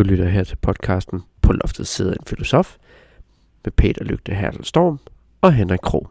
[0.00, 2.76] Du lytter her til podcasten På loftet sidder en filosof
[3.64, 4.98] med Peter Lygte Hertel Storm
[5.40, 6.10] og Henrik Krog.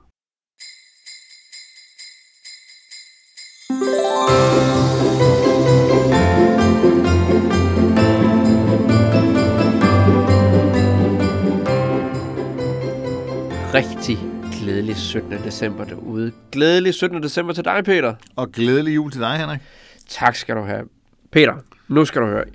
[13.73, 14.17] Rigtig
[14.59, 15.31] glædelig 17.
[15.31, 16.31] december derude.
[16.51, 17.23] Glædelig 17.
[17.23, 18.15] december til dig, Peter.
[18.35, 19.59] Og glædelig jul til dig, Henrik.
[20.07, 20.87] Tak skal du have.
[21.31, 21.53] Peter,
[21.87, 22.45] nu skal du høre.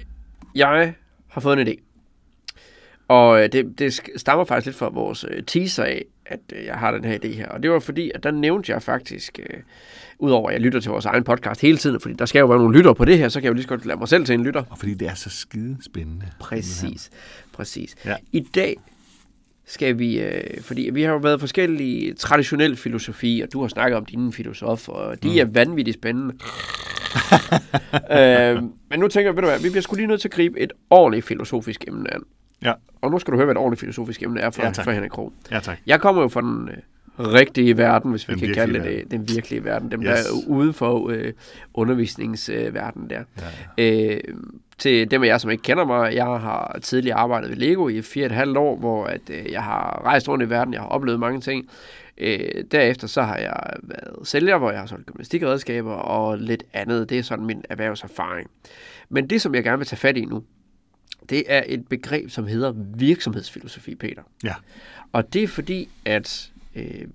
[0.55, 0.95] Jeg
[1.35, 1.81] har fået en idé.
[3.09, 6.75] Og øh, det, det stammer faktisk lidt fra vores øh, teaser af, at øh, jeg
[6.75, 7.49] har den her idé her.
[7.49, 9.61] Og det var fordi, at der nævnte jeg faktisk, øh,
[10.19, 12.59] udover at jeg lytter til vores egen podcast hele tiden, fordi der skal jo være
[12.59, 14.25] nogle lytter på det her, så kan jeg jo lige så godt lade mig selv
[14.25, 14.63] til en lytter.
[14.71, 16.27] Og fordi det er så skide spændende.
[16.41, 17.11] Præcis,
[17.53, 17.95] præcis.
[18.05, 18.17] Ja.
[18.33, 18.77] I dag
[19.67, 23.97] skal vi, øh, fordi vi har jo været forskellige traditionel filosofi, og du har snakket
[23.97, 25.37] om dine filosofer, og de mm.
[25.37, 26.35] er vanvittigt spændende.
[28.19, 30.33] øh, men nu tænker jeg, ved du hvad, vi bliver sgu lige nødt til at
[30.33, 32.23] gribe et ordentligt filosofisk emne an.
[32.63, 32.73] Ja.
[33.01, 34.85] Og nu skal du høre, hvad et ordentligt filosofisk emne er for, Ja, tak.
[34.85, 35.33] for Henrik Krog.
[35.51, 35.79] Ja, tak.
[35.87, 36.77] Jeg kommer jo fra den øh,
[37.19, 39.11] rigtige verden, hvis vi Den kan kalde det verden.
[39.11, 39.91] den virkelige verden.
[39.91, 40.07] Dem, Yes.
[40.09, 41.33] der er ude for øh,
[41.75, 43.23] undervisningsverden der.
[43.79, 44.15] Ja.
[44.15, 44.21] Øh,
[44.79, 48.03] til dem af jer, som ikke kender mig, jeg har tidligere arbejdet ved Lego i
[48.03, 50.81] fire og et halvt år, hvor at, øh, jeg har rejst rundt i verden, jeg
[50.81, 51.69] har oplevet mange ting.
[52.19, 52.39] Øh,
[52.71, 57.09] derefter så har jeg været sælger, hvor jeg har solgt gymnastikredskaber og lidt andet.
[57.11, 58.51] Det er sådan min erhvervserfaring.
[59.09, 60.43] Men det, som jeg gerne vil tage fat i nu,
[61.31, 64.23] det er et begreb, som hedder virksomhedsfilosofi, Peter.
[64.45, 64.55] Ja.
[65.13, 67.07] Og det er fordi, at øh,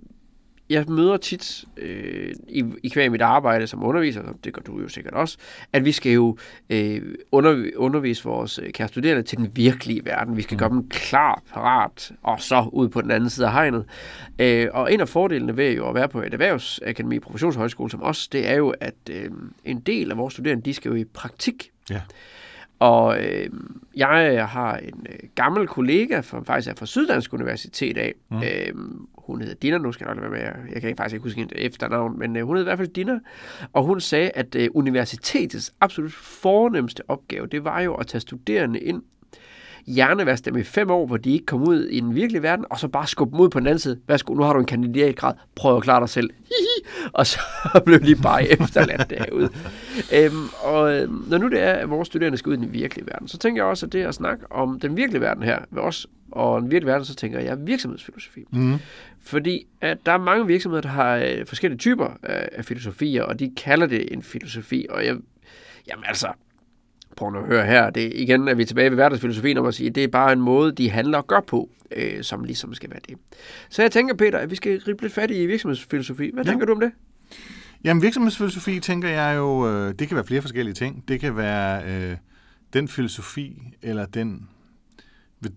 [0.70, 4.82] jeg møder tit øh, i, i kvæg mit arbejde som underviser, og det gør du
[4.82, 5.38] jo sikkert også,
[5.74, 6.38] at vi skal jo
[6.70, 7.02] øh,
[7.32, 10.38] under, undervise vores øh, kære studerende til den virkelige verden.
[10.38, 10.60] Vi skal mm.
[10.60, 13.86] gøre dem klar, parat, og så ud på den anden side af hegnet.
[14.40, 18.28] Øh, og en af fordelene ved jo at være på et erhvervsakademi, professionshøjskole som os,
[18.28, 19.32] det er jo, at øh,
[19.66, 21.72] en del af vores studerende, de skal jo i praktik.
[21.90, 22.02] Ja.
[22.80, 23.50] Og øh,
[23.96, 28.14] jeg har en øh, gammel kollega, som faktisk er fra Syddansk Universitet af.
[28.30, 28.38] Mm.
[28.38, 28.74] Øh,
[29.32, 30.40] hun hedder Dina, nu skal jeg nok være med,
[30.74, 32.88] jeg kan ikke faktisk ikke huske hendes efternavn, men øh, hun hed i hvert fald
[32.88, 33.20] Dina.
[33.74, 38.80] Og hun sagde, at øh, universitetets absolut fornemmeste opgave, det var jo at tage studerende
[38.80, 39.02] ind,
[39.88, 42.80] hjernevaske dem i fem år, hvor de ikke kom ud i den virkelige verden, og
[42.80, 44.00] så bare skubbe dem ud på den anden side.
[44.08, 46.30] Værsgo, nu har du en kandidatgrad, prøv at klare dig selv.
[46.34, 46.90] Hihi.
[47.14, 47.40] Og så
[47.86, 49.50] blev de bare efterladt derude.
[50.14, 53.08] Øhm, og øhm, når nu det er, at vores studerende skal ud i den virkelige
[53.08, 55.82] verden, så tænker jeg også, at det at snakke om den virkelige verden her ved
[55.82, 58.46] os, og den virkelige verden, så tænker jeg virksomhedsfilosofi.
[58.52, 58.76] Mm.
[59.22, 63.40] Fordi at der er mange virksomheder, der har øh, forskellige typer af, af filosofier, og
[63.40, 64.86] de kalder det en filosofi.
[64.90, 65.16] Og jeg,
[65.88, 66.28] jamen altså,
[67.16, 69.96] prøv at høre her, det, igen er vi tilbage ved hverdagsfilosofien om at sige, at
[69.96, 73.00] det er bare en måde, de handler og gør på, øh, som ligesom skal være
[73.10, 73.18] det.
[73.70, 76.32] Så jeg tænker, Peter, at vi skal gribe lidt fat i virksomhedsfilosofi.
[76.34, 76.52] Hvad ja.
[76.52, 76.92] tænker du om det?
[77.84, 81.04] Jamen, virksomhedsfilosofi tænker jeg jo, øh, det kan være flere forskellige ting.
[81.08, 82.18] Det kan være øh,
[82.74, 84.50] den filosofi, eller den,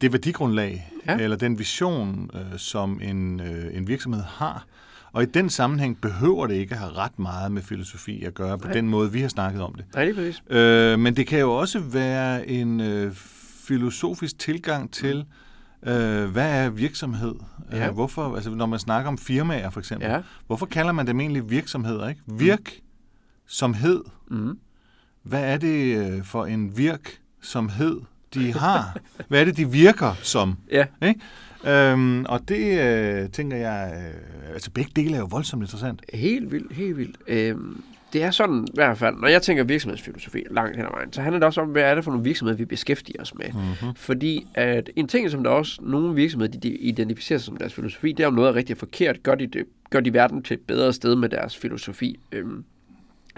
[0.00, 1.18] det værdigrundlag, Ja.
[1.18, 4.64] eller den vision, øh, som en, øh, en virksomhed har.
[5.12, 8.58] Og i den sammenhæng behøver det ikke at have ret meget med filosofi at gøre
[8.58, 8.72] på Nej.
[8.74, 9.84] den måde, vi har snakket om det.
[9.94, 10.42] Nej, lige præcis.
[10.50, 13.12] Øh, men det kan jo også være en øh,
[13.66, 15.24] filosofisk tilgang til,
[15.82, 17.34] øh, hvad er virksomhed?
[17.72, 17.86] Ja.
[17.88, 20.20] Øh, hvorfor, altså, når man snakker om firmaer for eksempel, Ja.
[20.46, 22.08] hvorfor kalder man dem egentlig virksomheder?
[22.08, 22.20] Ikke?
[22.26, 24.00] Virksomhed.
[24.30, 24.58] Mm.
[25.22, 28.00] Hvad er det øh, for en virksomhed,
[28.34, 28.96] de har?
[29.28, 30.56] Hvad er det, de virker som?
[30.70, 30.84] Ja.
[31.02, 31.20] Ikke?
[31.66, 36.02] Øhm, og det øh, tænker jeg, øh, altså begge dele er jo voldsomt interessant.
[36.14, 37.16] Helt vildt, helt vildt.
[37.26, 37.82] Øhm,
[38.12, 41.22] det er sådan i hvert fald, når jeg tænker virksomhedsfilosofi langt hen ad vejen, så
[41.22, 43.46] handler det også om, hvad er det for nogle virksomheder, vi beskæftiger os med.
[43.52, 43.94] Mm-hmm.
[43.96, 47.74] Fordi at en ting, som der også nogle virksomheder, de, de identificerer sig som deres
[47.74, 49.22] filosofi, det er om noget er rigtig forkert.
[49.22, 52.18] Gør de, det, gør de verden til et bedre sted med deres filosofi?
[52.32, 52.64] Øhm,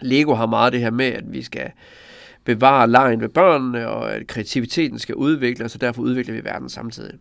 [0.03, 1.71] Lego har meget det her med, at vi skal
[2.45, 7.15] bevare lejen ved børnene, og at kreativiteten skal udvikles, og derfor udvikler vi verden samtidig.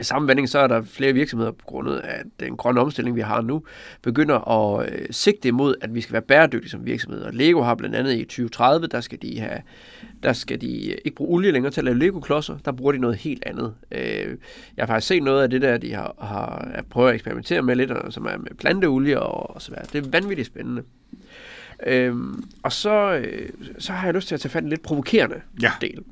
[0.00, 3.20] I samme vending, så er der flere virksomheder på grund af den grønne omstilling, vi
[3.20, 3.62] har nu,
[4.02, 7.30] begynder at øh, sigte imod, at vi skal være bæredygtige som virksomheder.
[7.30, 9.62] Lego har blandt andet i 2030, der skal de have,
[10.22, 10.68] der skal de
[11.04, 12.58] ikke bruge olie længere til at lave Lego-klodser.
[12.64, 13.74] Der bruger de noget helt andet.
[13.92, 14.36] Øh,
[14.76, 17.76] jeg har faktisk set noget af det der, de har, har prøvet at eksperimentere med
[17.76, 19.84] lidt, som er med planteolie og, og så videre.
[19.92, 20.82] Det er vanvittigt spændende.
[21.86, 23.48] Øhm, og så, øh,
[23.78, 25.72] så har jeg lyst til at tage fat i en lidt provokerende Ja.
[25.80, 26.04] del.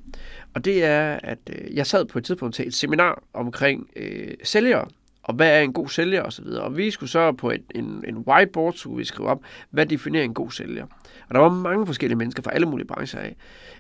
[0.54, 4.34] Og det er, at øh, jeg sad på et tidspunkt til et seminar omkring øh,
[4.42, 4.88] sælgere,
[5.26, 6.46] og hvad er en god sælger osv.
[6.46, 9.40] Og, og vi skulle så på et, en, en whiteboard, så skulle vi skrive op,
[9.70, 10.87] hvad definerer en god sælger.
[11.28, 13.37] Og der var mange forskellige mennesker fra alle mulige brancher af.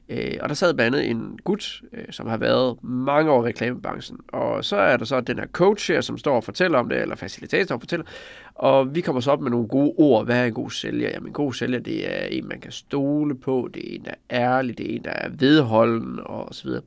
[0.08, 3.48] Øh, og der sad blandt andet en gut, øh, som har været mange år i
[3.48, 4.18] reklamebranchen.
[4.28, 7.02] Og så er der så den her coach her, som står og fortæller om det,
[7.02, 8.06] eller facilitator og fortæller.
[8.54, 10.24] Og vi kommer så op med nogle gode ord.
[10.24, 11.08] Hvad er en god sælger?
[11.08, 13.68] Jamen en god sælger, det er en, man kan stole på.
[13.74, 14.78] Det er en, der er ærlig.
[14.78, 16.82] Det er en, der er vedholden og så videre.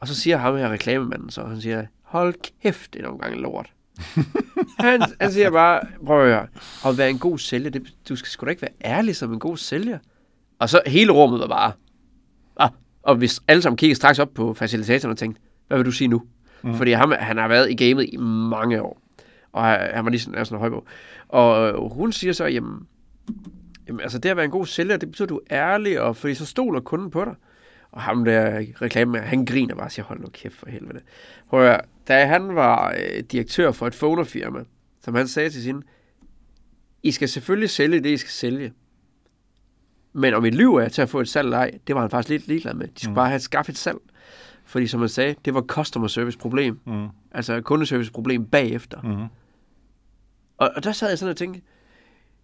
[0.00, 3.40] Og så siger ham her reklamemanden så, han siger, hold kæft, det er nogle gange
[3.40, 3.72] lort.
[4.78, 6.46] han, han siger bare, prøv at høre,
[6.86, 9.38] at være en god sælger, det, du skal sgu da ikke være ærlig som en
[9.38, 9.98] god sælger.
[10.58, 11.72] Og så hele rummet var bare,
[12.56, 12.70] ah,
[13.02, 16.08] og hvis alle sammen kiggede straks op på facilitatoren og tænkte, hvad vil du sige
[16.08, 16.22] nu?
[16.62, 16.74] Mm.
[16.74, 19.00] Fordi han, han har været i gamet i mange år.
[19.52, 20.86] Og han var lige sådan, sådan en højbog.
[21.28, 22.86] Og hun siger så, jamen,
[23.88, 26.16] jamen, altså det at være en god sælger, det betyder, at du er ærlig, og
[26.16, 27.34] fordi så stoler kunden på dig.
[27.92, 31.00] Og ham der reklame, han griner bare og siger, hold nu kæft for helvede.
[31.48, 34.64] Prøv at, da han var øh, direktør for et phonerfirma,
[35.00, 35.82] som han sagde til sin,
[37.02, 38.72] I skal selvfølgelig sælge det, I skal sælge.
[40.12, 42.28] Men om et liv er til at få et salg ej, det var han faktisk
[42.28, 42.86] lidt ligeglad med.
[42.86, 43.14] De skulle mm.
[43.14, 43.98] bare have skaffet et salg.
[44.64, 46.80] Fordi som man sagde, det var customer service problem.
[46.86, 47.08] Mm.
[47.32, 49.02] Altså kundeservice problem bagefter.
[49.02, 49.24] Mm.
[50.58, 51.60] Og, og der sad jeg sådan og tænkte,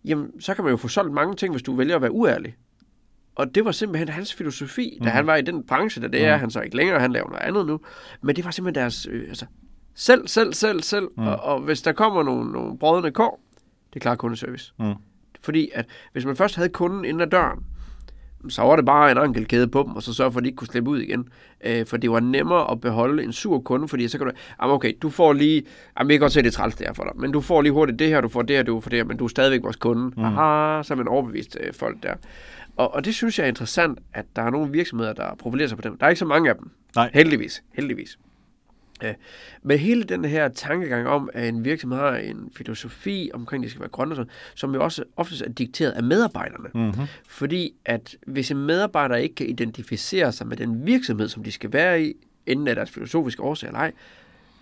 [0.04, 2.56] jamen så kan man jo få solgt mange ting, hvis du vælger at være uærlig.
[3.36, 5.10] Og det var simpelthen hans filosofi, da mm.
[5.10, 6.26] han var i den branche, der det mm.
[6.26, 7.80] er han så ikke længere, han laver noget andet nu.
[8.22, 9.46] Men det var simpelthen deres, øh, altså,
[9.94, 11.08] selv, selv, selv, selv.
[11.16, 11.26] Mm.
[11.26, 13.40] Og, og hvis der kommer nogle, nogle brødende kår,
[13.88, 14.72] det er klart kundeservice.
[14.78, 14.94] Mm.
[15.40, 17.58] Fordi at hvis man først havde kunden inden ad døren,
[18.50, 20.56] så var det bare en ankelkæde på dem, og så sørge for, at de ikke
[20.56, 21.28] kunne slippe ud igen.
[21.64, 24.32] Øh, for det var nemmere at beholde en sur kunde, fordi så kan du,
[24.62, 25.62] jamen okay, du får lige,
[25.98, 27.62] jamen vi kan godt se, det er træls det her for dig, men du får
[27.62, 29.28] lige hurtigt det her, du får det her, du får det her, men du er
[29.28, 30.12] stadigvæk vores kunde.
[30.16, 30.24] Mm.
[30.24, 32.14] Aha, så er man overbevist øh, folk der.
[32.76, 35.78] Og, og det synes jeg er interessant, at der er nogle virksomheder, der profilerer sig
[35.78, 35.98] på dem.
[35.98, 36.70] Der er ikke så mange af dem.
[36.96, 37.10] Nej.
[37.14, 37.62] Heldigvis.
[37.72, 38.18] Heldigvis.
[39.04, 39.14] Øh,
[39.62, 43.70] med hele den her tankegang om, at en virksomhed har en filosofi omkring, at det
[43.70, 46.68] skal være grønne, som jo også oftest er dikteret af medarbejderne.
[46.74, 47.06] Mm-hmm.
[47.28, 51.72] Fordi at hvis en medarbejder ikke kan identificere sig med den virksomhed, som de skal
[51.72, 52.14] være i,
[52.46, 53.92] inden af deres filosofiske årsag eller ej,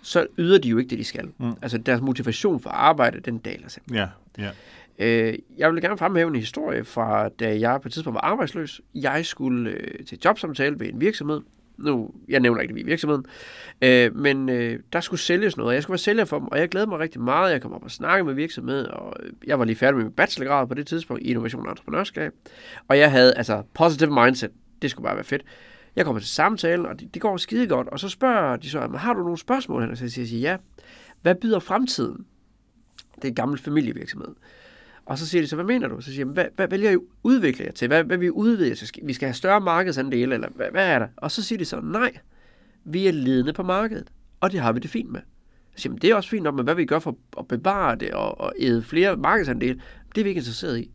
[0.03, 1.29] så yder de jo ikke det, de skal.
[1.39, 1.53] Mm.
[1.63, 3.83] Altså deres motivation for at arbejde, den daler sig.
[3.93, 4.09] Ja,
[4.39, 4.51] ja.
[4.99, 8.81] Øh, jeg vil gerne fremhæve en historie fra, da jeg på et tidspunkt var arbejdsløs.
[8.95, 11.41] Jeg skulle øh, til jobsamtale ved en virksomhed,
[11.79, 13.27] nu, jeg nævner ikke, det i virksomheden,
[13.83, 16.59] øh, men øh, der skulle sælges noget, og jeg skulle være sælger for dem, og
[16.59, 17.53] jeg glædede mig rigtig meget.
[17.53, 20.13] Jeg kom op og snakke med virksomheden, og øh, jeg var lige færdig med min
[20.13, 22.33] bachelorgrad på det tidspunkt i innovation og entreprenørskab,
[22.89, 24.51] og jeg havde altså positive mindset,
[24.83, 25.43] det skulle bare være fedt.
[25.97, 28.89] Jeg kommer til samtalen, og det, det går skide godt, og så spørger de så,
[28.97, 29.91] har du nogle spørgsmål?
[29.91, 30.57] Og så siger jeg, ja.
[31.23, 32.27] Hvad byder fremtiden?
[33.17, 34.35] Det er en gammel familievirksomhed.
[35.07, 36.01] Og så siger de så, hvad mener du?
[36.01, 37.89] Så siger de, hvad, hvad vælger I udvikle jer til?
[37.89, 38.89] Hvad, hvad vil I udvide til?
[39.03, 41.09] Vi skal have større markedsandele, eller hvad, hvad er der?
[41.17, 42.13] Og så siger de så, nej,
[42.85, 45.21] vi er ledende på markedet, og det har vi det fint med.
[45.77, 48.11] Så siger, det er også fint nok, men hvad vi gør for at bevare det
[48.11, 49.81] og, og æde flere markedsandele,
[50.15, 50.91] det er vi ikke interesseret i.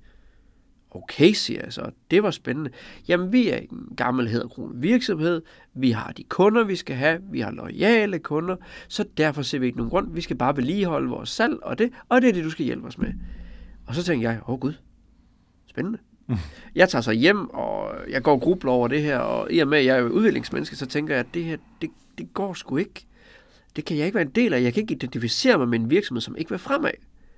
[0.92, 1.92] Okay, siger jeg så.
[2.12, 2.70] Det var spændende.
[3.08, 5.42] Jamen, vi er en gammel hedderkron virksomhed.
[5.74, 7.20] Vi har de kunder, vi skal have.
[7.32, 8.56] Vi har lojale kunder.
[8.88, 10.14] Så derfor ser vi ikke nogen grund.
[10.14, 11.92] Vi skal bare vedligeholde vores salg og det.
[12.10, 13.14] Og det er det, du skal hjælpe os med.
[13.90, 14.74] Og så tænkte jeg, åh oh, gud,
[15.68, 16.00] spændende.
[16.76, 19.68] Jeg tager så hjem, og jeg går og grubler over det her, og i og
[19.68, 22.78] med, at jeg er udviklingsmenneske, så tænker jeg, at det her, det, det går sgu
[22.78, 23.06] ikke.
[23.76, 24.62] Det kan jeg ikke være en del af.
[24.62, 26.92] Jeg kan ikke identificere mig med en virksomhed, som ikke vil fremad.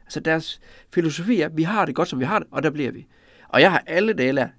[0.03, 0.59] Altså deres
[0.94, 3.07] filosofi er, at vi har det godt, som vi har det, og der bliver vi.
[3.48, 4.50] Og jeg har alle dele af,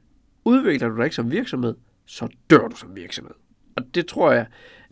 [0.44, 1.74] udvikler du dig ikke som virksomhed,
[2.06, 3.34] så dør du som virksomhed.
[3.76, 4.46] Og det tror jeg,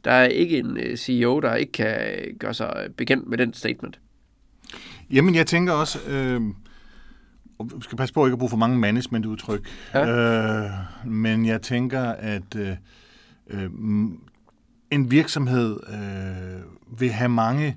[0.05, 4.01] der er ikke en øh, CEO, der ikke kan gøre sig bekendt med den statement.
[5.11, 6.41] Jamen, jeg tænker også, øh,
[7.65, 10.65] vi skal passe på ikke at bruge for mange management-udtryk, ja.
[10.65, 10.71] øh,
[11.05, 12.77] men jeg tænker, at øh,
[13.51, 13.71] øh,
[14.91, 17.77] en virksomhed øh, vil have mange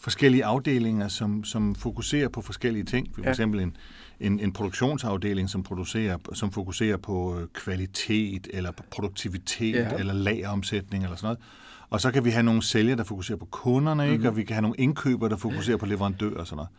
[0.00, 3.08] forskellige afdelinger, som, som fokuserer på forskellige ting.
[3.14, 3.30] For ja.
[3.30, 3.76] eksempel en,
[4.20, 9.90] en, en produktionsafdeling, som, producerer, som fokuserer på øh, kvalitet, eller på produktivitet, ja.
[9.98, 11.38] eller lageromsætning, eller sådan noget.
[11.90, 14.18] Og så kan vi have nogle sælgere, der fokuserer på kunderne, ikke?
[14.18, 14.26] Mm.
[14.26, 16.70] og vi kan have nogle indkøbere, der fokuserer på leverandører og sådan noget.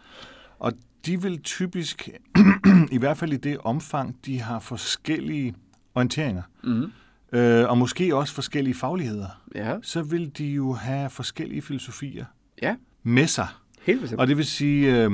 [0.60, 0.74] Og
[1.06, 2.10] de vil typisk,
[2.92, 5.56] i hvert fald i det omfang, de har forskellige
[5.96, 6.92] orienteringer, mm.
[7.40, 9.76] øh, og måske også forskellige fagligheder, ja.
[9.82, 12.26] så vil de jo have forskellige filosofier
[12.62, 12.76] ja.
[13.04, 13.48] med sig.
[13.82, 14.22] Helt bestemt.
[14.22, 15.12] Og det vil sige, øh,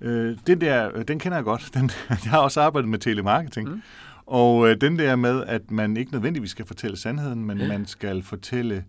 [0.00, 1.70] øh, den der, den kender jeg godt.
[1.74, 3.68] Den, jeg har også arbejdet med telemarketing.
[3.68, 3.82] Mm.
[4.26, 7.68] Og øh, den der med, at man ikke nødvendigvis skal fortælle sandheden, men ja.
[7.68, 8.84] man skal fortælle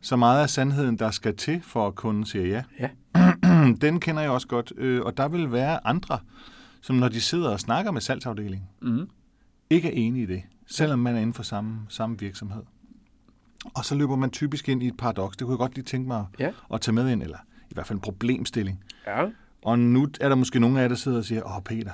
[0.00, 2.62] så meget af sandheden, der skal til, for at kunden siger ja.
[2.80, 2.88] ja.
[3.80, 4.72] Den kender jeg også godt.
[4.76, 6.18] Øh, og der vil være andre,
[6.80, 9.08] som når de sidder og snakker med salgsafdelingen, mm.
[9.70, 12.62] ikke er enige i det, selvom man er inden for samme, samme virksomhed.
[13.74, 15.36] Og så løber man typisk ind i et paradoks.
[15.36, 16.50] Det kunne jeg godt lige tænke mig ja.
[16.74, 17.38] at tage med ind, eller
[17.70, 18.84] i hvert fald en problemstilling.
[19.06, 19.26] Ja.
[19.62, 21.92] Og nu er der måske nogle af jer, der sidder og siger, åh Peter,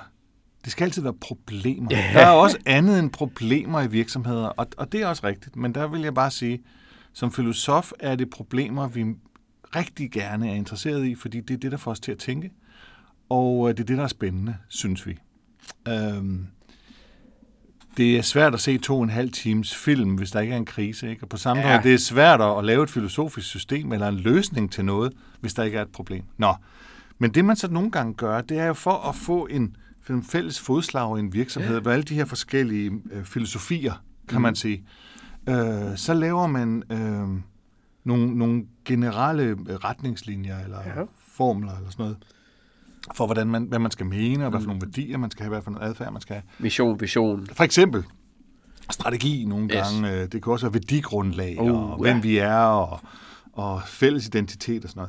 [0.63, 1.87] det skal altid være problemer.
[1.91, 2.11] Ja.
[2.13, 5.55] Der er også andet end problemer i virksomheder, og, og det er også rigtigt.
[5.55, 6.63] Men der vil jeg bare sige,
[7.13, 9.05] som filosof er det problemer, vi
[9.77, 12.51] rigtig gerne er interesseret i, fordi det er det, der får os til at tænke.
[13.29, 15.17] Og øh, det er det, der er spændende, synes vi.
[15.87, 16.47] Øhm,
[17.97, 20.57] det er svært at se to og en halv times film, hvis der ikke er
[20.57, 21.09] en krise.
[21.09, 21.23] Ikke?
[21.23, 21.69] Og på samme ja.
[21.69, 25.53] måde, det er svært at lave et filosofisk system eller en løsning til noget, hvis
[25.53, 26.23] der ikke er et problem.
[26.37, 26.53] Nå,
[27.17, 29.75] men det man så nogle gange gør, det er jo for at få en,
[30.09, 31.81] en fælles fodslag i en virksomhed, ja.
[31.81, 34.41] hvor alle de her forskellige øh, filosofier, kan mm.
[34.41, 34.83] man sige,
[35.49, 37.41] øh, så laver man øh,
[38.07, 41.03] nogle, nogle generelle øh, retningslinjer eller ja.
[41.17, 42.17] formler eller sådan noget
[43.15, 44.67] for, hvordan man, hvad man skal mene, og hvad for mm.
[44.67, 46.43] nogle værdier man skal have, hvad for noget adfærd man skal have.
[46.59, 47.47] Mission, vision.
[47.53, 48.03] For eksempel
[48.89, 49.71] strategi nogle yes.
[49.73, 50.11] gange.
[50.11, 52.21] Øh, det kan også være værdigrundlag, uh, og hvem ja.
[52.21, 52.99] vi er, og,
[53.53, 55.07] og fælles identitet og sådan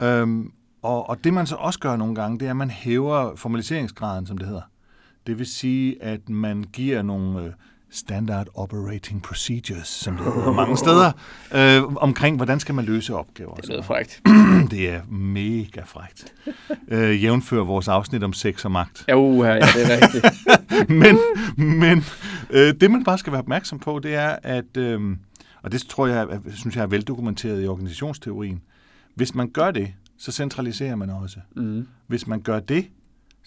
[0.00, 0.22] noget.
[0.22, 0.52] Øhm,
[0.82, 4.26] og, og det man så også gør nogle gange, det er, at man hæver formaliseringsgraden,
[4.26, 4.70] som det hedder.
[5.26, 7.52] Det vil sige, at man giver nogle øh,
[7.90, 11.12] standard operating procedures, som det hedder mange steder,
[11.54, 13.54] øh, omkring, hvordan skal man løse opgaver.
[13.54, 14.22] Det er frægt.
[14.70, 16.34] det er mega frægt.
[16.88, 19.04] Øh, jævnfører vores afsnit om sex og magt.
[19.08, 20.26] Ja, uh, ja det er rigtigt.
[21.02, 21.18] men
[21.56, 22.04] men
[22.50, 25.16] øh, det, man bare skal være opmærksom på, det er, at, øh,
[25.62, 28.62] og det tror jeg, synes jeg er veldokumenteret i organisationsteorien,
[29.14, 31.38] hvis man gør det, så centraliserer man også.
[31.56, 31.86] Mm.
[32.06, 32.86] Hvis man gør det,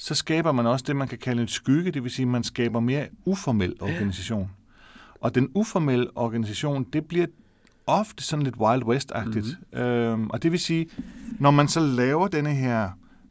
[0.02, 2.44] så skaber man også det, man kan kalde en skygge, det vil sige, at man
[2.44, 4.52] skaber mere uformel organisation.
[5.22, 7.26] Og den uformelle organisation, det bliver
[7.88, 9.58] ofte sådan lidt Wild West-agtigt.
[9.72, 9.82] Mm-hmm.
[9.82, 10.88] Øhm, og det vil sige,
[11.40, 12.90] når man så laver denne her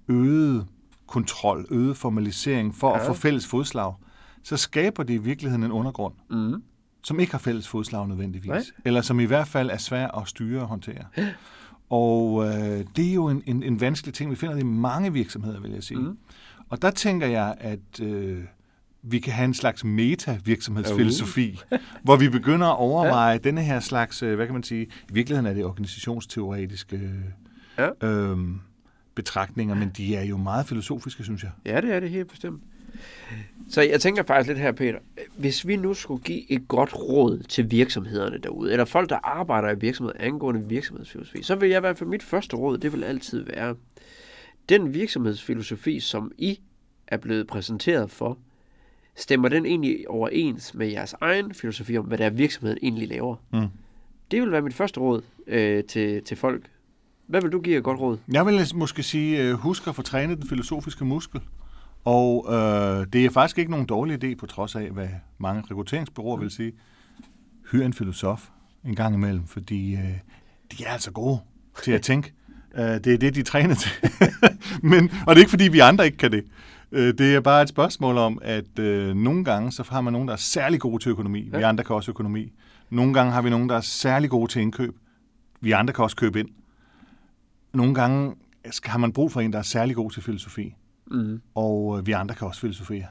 [0.09, 0.67] øget
[1.07, 3.01] kontrol, øget formalisering for ja.
[3.01, 3.95] at få fælles fodslag,
[4.43, 6.63] så skaber det i virkeligheden en undergrund, mm.
[7.03, 8.49] som ikke har fælles fodslag nødvendigvis.
[8.49, 8.63] Nej.
[8.85, 11.05] Eller som i hvert fald er svær at styre og håndtere.
[11.91, 14.31] Og øh, det er jo en, en, en vanskelig ting.
[14.31, 16.01] Vi finder det i mange virksomheder, vil jeg sige.
[16.01, 16.19] Mm.
[16.71, 18.45] Og der tænker jeg, at øh,
[19.03, 21.79] vi kan have en slags meta-virksomhedsfilosofi, uh.
[22.03, 23.39] hvor vi begynder at overveje ja.
[23.39, 27.11] denne her slags, øh, hvad kan man sige, i virkeligheden er det organisationsteoretiske
[27.79, 28.07] ja.
[28.09, 28.39] øh,
[29.15, 31.51] betragtninger, men de er jo meget filosofiske, synes jeg.
[31.67, 32.63] Ja, det er det helt bestemt.
[33.69, 34.99] Så jeg tænker faktisk lidt her, Peter.
[35.37, 39.71] Hvis vi nu skulle give et godt råd til virksomhederne derude, eller folk, der arbejder
[39.71, 43.05] i virksomheder angående virksomhedsfilosofi, så vil jeg i hvert fald mit første råd, det vil
[43.05, 43.75] altid være,
[44.71, 46.61] den virksomhedsfilosofi, som I
[47.07, 48.39] er blevet præsenteret for,
[49.17, 53.37] stemmer den egentlig overens med jeres egen filosofi om, hvad der er virksomheden egentlig laver?
[53.53, 53.67] Mm.
[54.31, 56.71] Det vil være mit første råd øh, til, til folk.
[57.27, 58.19] Hvad vil du give et godt råd?
[58.33, 61.41] Jeg vil måske sige, øh, husk at få trænet den filosofiske muskel.
[62.05, 65.09] Og øh, det er faktisk ikke nogen dårlig idé, på trods af, hvad
[65.39, 66.43] mange rekrutteringsbyråer mm.
[66.43, 66.73] vil sige.
[67.73, 68.49] Hyr en filosof
[68.85, 70.19] en gang imellem, fordi øh,
[70.73, 71.41] de er altså gode
[71.83, 72.33] til at tænke.
[72.75, 73.91] Uh, det er det, de træner til.
[74.91, 76.45] Men, og det er ikke, fordi vi andre ikke kan det.
[76.93, 80.29] Uh, det er bare et spørgsmål om, at uh, nogle gange, så har man nogen,
[80.29, 81.49] der er særlig gode til økonomi.
[81.53, 81.57] Ja.
[81.57, 82.53] Vi andre kan også økonomi.
[82.91, 84.97] Nogle gange har vi nogen, der er særlig gode til indkøb.
[85.61, 86.49] Vi andre kan også købe ind.
[87.73, 88.35] Nogle gange
[88.85, 90.75] har man brug for en, der er særlig god til filosofi.
[91.11, 91.41] Mm.
[91.55, 93.07] Og uh, vi andre kan også filosofere.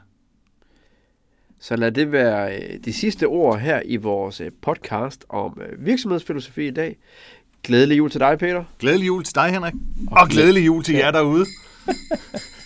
[1.60, 6.98] Så lad det være de sidste ord her i vores podcast om virksomhedsfilosofi i dag.
[7.64, 8.64] Glædelig jul til dig, Peter.
[8.80, 9.74] Glædelig jul til dig, Henrik.
[10.12, 11.46] Og, og glædelig jul til jer derude.